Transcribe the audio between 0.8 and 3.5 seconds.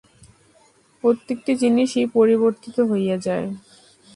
প্রত্যেকটি জিনিষই পরিবর্তিত হইয়া যায়।